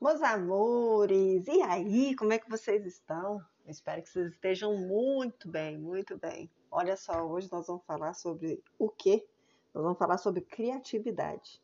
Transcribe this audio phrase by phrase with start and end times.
[0.00, 3.44] Meus amores, e aí, como é que vocês estão?
[3.64, 6.48] Eu espero que vocês estejam muito bem, muito bem.
[6.70, 9.26] Olha só, hoje nós vamos falar sobre o quê?
[9.74, 11.60] Nós vamos falar sobre criatividade.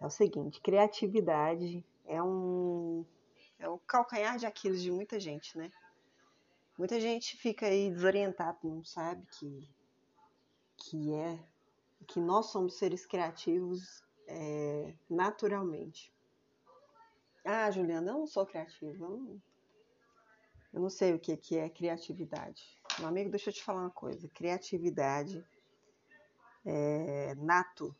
[0.00, 3.04] É o seguinte, criatividade é um
[3.58, 5.72] é o calcanhar de Aquiles de muita gente, né?
[6.78, 9.68] Muita gente fica aí desorientado, não sabe que
[10.76, 11.36] que é
[12.06, 16.16] que nós somos seres criativos é, naturalmente.
[17.50, 19.06] Ah, Juliana, eu não sou criativa.
[19.06, 19.42] Eu não,
[20.74, 22.62] eu não sei o que, que é criatividade.
[22.98, 24.28] Meu amigo, deixa eu te falar uma coisa.
[24.28, 25.42] Criatividade
[26.66, 27.96] é nato.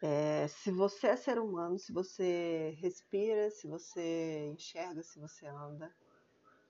[0.00, 5.94] É, se você é ser humano, se você respira, se você enxerga, se você anda,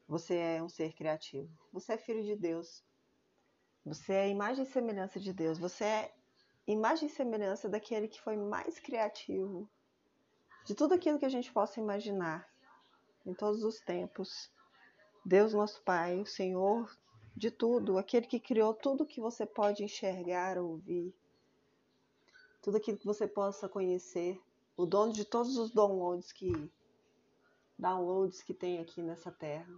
[0.09, 1.49] você é um ser criativo.
[1.73, 2.83] Você é filho de Deus.
[3.85, 5.57] Você é imagem e semelhança de Deus.
[5.57, 6.15] Você é
[6.67, 9.71] imagem e semelhança daquele que foi mais criativo
[10.69, 12.47] de tudo aquilo que a gente possa imaginar
[13.25, 14.51] em todos os tempos.
[15.25, 16.95] Deus, nosso Pai, o Senhor
[17.35, 21.15] de tudo, aquele que criou tudo que você pode enxergar, ouvir,
[22.61, 24.39] tudo aquilo que você possa conhecer,
[24.77, 26.71] o dono de todos os downloads que
[27.79, 29.73] downloads que tem aqui nessa terra.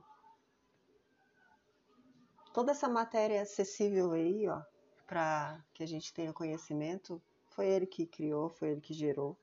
[2.52, 4.60] Toda essa matéria acessível aí, ó,
[5.06, 9.38] para que a gente tenha conhecimento, foi ele que criou, foi ele que gerou.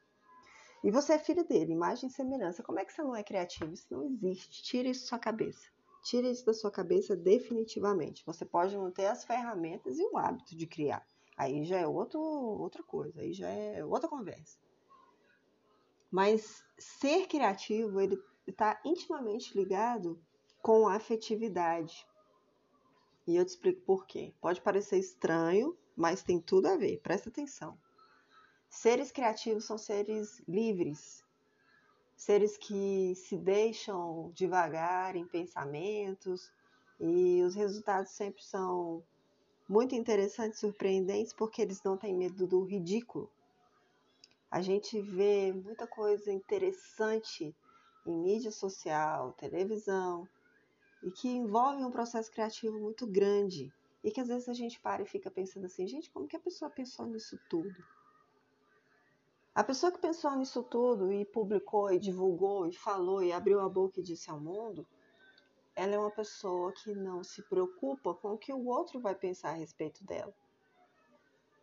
[0.84, 2.64] E você é filho dele, imagem e semelhança.
[2.64, 3.74] Como é que você não é criativo?
[3.74, 4.64] Isso não existe.
[4.64, 5.68] Tira isso da sua cabeça.
[6.04, 8.26] Tira isso da sua cabeça definitivamente.
[8.26, 11.06] Você pode não ter as ferramentas e o hábito de criar.
[11.38, 14.58] Aí já é outro, outra coisa, aí já é outra conversa.
[16.10, 18.18] Mas ser criativo, ele
[18.48, 20.20] está intimamente ligado
[20.62, 22.08] com a afetividade.
[23.28, 24.34] E eu te explico por quê.
[24.40, 27.02] Pode parecer estranho, mas tem tudo a ver.
[27.02, 27.78] Presta atenção.
[28.70, 31.24] Seres criativos são seres livres,
[32.16, 36.52] seres que se deixam devagar em pensamentos
[37.00, 39.04] e os resultados sempre são
[39.70, 43.30] muito interessantes, surpreendentes, porque eles não têm medo do ridículo.
[44.50, 47.54] A gente vê muita coisa interessante
[48.06, 50.28] em mídia social, televisão,
[51.04, 53.72] e que envolve um processo criativo muito grande.
[54.04, 56.40] E que às vezes a gente para e fica pensando assim, gente, como que a
[56.40, 57.84] pessoa pensou nisso tudo?
[59.58, 63.68] A pessoa que pensou nisso tudo e publicou e divulgou e falou e abriu a
[63.68, 64.88] boca e disse ao mundo,
[65.76, 69.50] ela é uma pessoa que não se preocupa com o que o outro vai pensar
[69.50, 70.32] a respeito dela.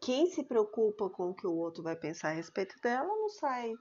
[0.01, 3.73] Quem se preocupa com o que o outro vai pensar a respeito dela não sai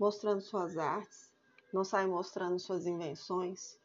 [0.00, 1.32] mostrando suas artes,
[1.72, 3.78] não sai mostrando suas invenções.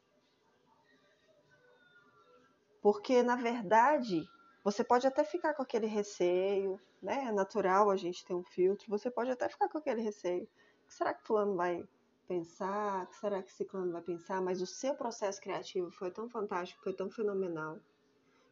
[2.81, 4.27] Porque, na verdade,
[4.65, 7.25] você pode até ficar com aquele receio, né?
[7.27, 8.89] É natural a gente ter um filtro.
[8.89, 10.45] Você pode até ficar com aquele receio.
[10.83, 11.87] O que será que fulano vai
[12.27, 13.03] pensar?
[13.03, 14.41] O que será que ciclano vai pensar?
[14.41, 17.77] Mas o seu processo criativo foi tão fantástico, foi tão fenomenal,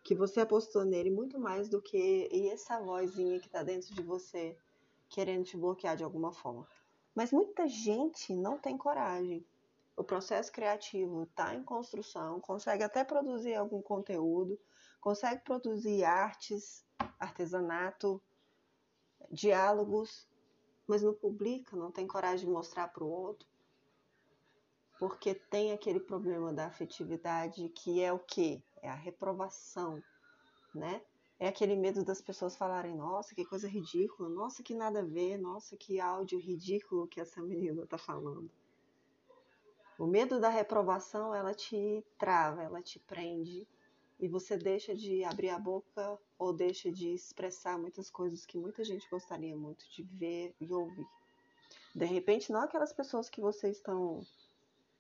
[0.03, 4.03] que você apostou nele muito mais do que e essa vozinha que está dentro de
[4.03, 4.56] você
[5.09, 6.68] querendo te bloquear de alguma forma.
[7.16, 9.44] Mas muita gente não tem coragem.
[9.96, 14.59] O processo criativo está em construção, consegue até produzir algum conteúdo,
[15.00, 16.84] consegue produzir artes,
[17.20, 18.22] artesanato,
[19.30, 20.28] diálogos,
[20.88, 23.48] mas não publica, não tem coragem de mostrar para o outro,
[24.98, 28.64] porque tem aquele problema da afetividade que é o que?
[28.81, 30.02] É a reprovação,
[30.74, 31.02] né?
[31.40, 35.38] É aquele medo das pessoas falarem, nossa, que coisa ridícula, nossa, que nada a ver,
[35.38, 38.50] nossa, que áudio ridículo que essa menina está falando.
[39.98, 43.68] O medo da reprovação, ela te trava, ela te prende
[44.20, 48.84] e você deixa de abrir a boca ou deixa de expressar muitas coisas que muita
[48.84, 51.08] gente gostaria muito de ver e ouvir.
[51.94, 54.26] De repente, não aquelas pessoas que vocês estão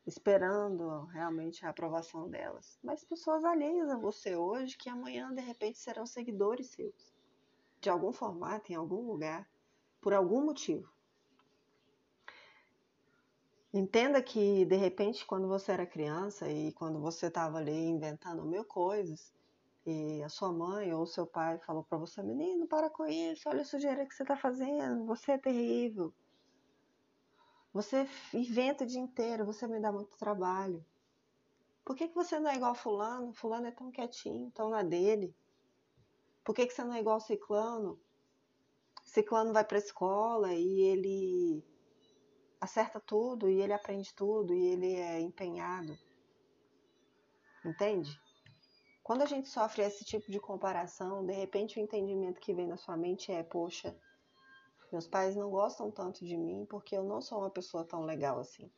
[0.05, 5.79] esperando realmente a aprovação delas, mas pessoas alheias a você hoje que amanhã de repente
[5.79, 7.13] serão seguidores seus,
[7.79, 9.49] de algum formato, em algum lugar,
[10.01, 10.91] por algum motivo.
[13.73, 18.63] Entenda que, de repente, quando você era criança e quando você estava ali inventando mil
[18.63, 19.33] coisas,
[19.83, 23.63] e a sua mãe ou seu pai falou para você, menino, para com isso, olha
[23.63, 26.13] a sujeira que você está fazendo, você é terrível.
[27.73, 30.85] Você inventa o dia inteiro, você me dá muito trabalho.
[31.83, 33.33] Por que, que você não é igual fulano?
[33.33, 35.35] Fulano é tão quietinho, tão na dele.
[36.43, 37.99] Por que, que você não é igual ciclano?
[39.03, 41.63] Ciclano vai para a escola e ele
[42.63, 45.97] acerta tudo e ele aprende tudo e ele é empenhado.
[47.65, 48.19] Entende?
[49.03, 52.77] Quando a gente sofre esse tipo de comparação, de repente o entendimento que vem na
[52.77, 53.95] sua mente é: poxa,
[54.91, 58.39] meus pais não gostam tanto de mim porque eu não sou uma pessoa tão legal
[58.39, 58.71] assim.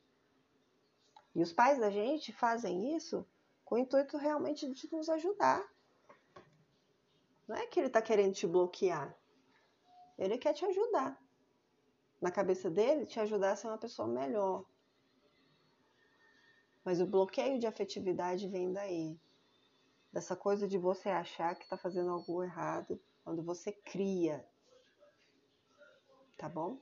[1.35, 3.27] E os pais da gente fazem isso
[3.63, 5.63] com o intuito realmente de nos ajudar.
[7.47, 9.15] Não é que ele está querendo te bloquear.
[10.17, 11.21] Ele quer te ajudar.
[12.21, 14.65] Na cabeça dele, te ajudar a ser uma pessoa melhor.
[16.83, 19.19] Mas o bloqueio de afetividade vem daí.
[20.11, 24.47] Dessa coisa de você achar que está fazendo algo errado quando você cria.
[26.37, 26.79] Tá bom?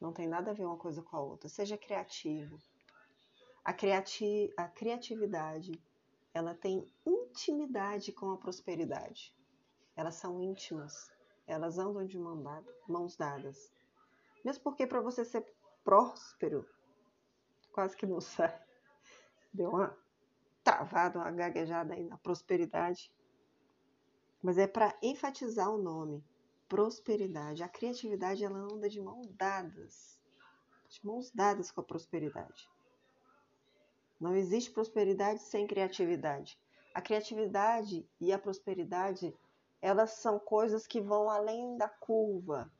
[0.00, 1.48] Não tem nada a ver uma coisa com a outra.
[1.48, 2.60] Seja criativo.
[3.64, 5.82] A, criati a criatividade,
[6.34, 9.34] ela tem intimidade com a prosperidade.
[9.96, 11.10] Elas são íntimas.
[11.46, 13.72] Elas andam de mãos dadas.
[14.44, 15.44] Mesmo porque para você ser
[15.82, 16.68] próspero,
[17.72, 18.62] quase que não sai.
[19.52, 19.96] Deu uma
[20.62, 23.12] travada, uma gaguejada aí na prosperidade.
[24.42, 26.22] Mas é para enfatizar o nome,
[26.68, 27.62] prosperidade.
[27.62, 30.20] A criatividade ela anda de mãos dadas,
[30.88, 32.68] de mãos dadas com a prosperidade.
[34.20, 36.58] Não existe prosperidade sem criatividade.
[36.94, 39.36] A criatividade e a prosperidade,
[39.82, 42.70] elas são coisas que vão além da curva.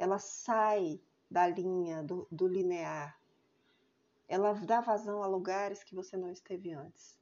[0.00, 0.98] Ela sai
[1.30, 3.20] da linha, do, do linear.
[4.26, 7.20] Ela dá vazão a lugares que você não esteve antes.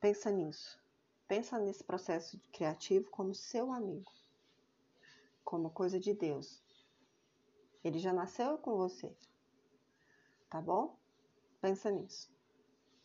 [0.00, 0.76] Pensa nisso.
[1.28, 4.10] Pensa nesse processo criativo como seu amigo,
[5.44, 6.60] como coisa de Deus.
[7.84, 9.16] Ele já nasceu com você.
[10.50, 10.98] Tá bom?
[11.60, 12.33] Pensa nisso.